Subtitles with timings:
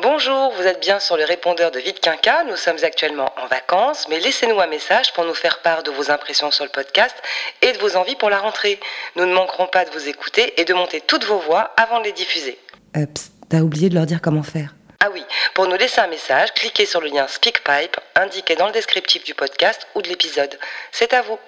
[0.00, 2.44] Bonjour, vous êtes bien sur le répondeur de Vite Quinca.
[2.44, 6.12] Nous sommes actuellement en vacances, mais laissez-nous un message pour nous faire part de vos
[6.12, 7.16] impressions sur le podcast
[7.62, 8.78] et de vos envies pour la rentrée.
[9.16, 12.04] Nous ne manquerons pas de vous écouter et de monter toutes vos voix avant de
[12.04, 12.60] les diffuser.
[12.96, 14.72] Euh, psst, t'as oublié de leur dire comment faire.
[15.00, 15.24] Ah oui,
[15.54, 19.34] pour nous laisser un message, cliquez sur le lien SpeakPipe indiqué dans le descriptif du
[19.34, 20.60] podcast ou de l'épisode.
[20.92, 21.40] C'est à vous.